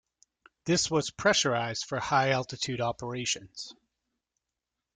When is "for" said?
1.85-1.99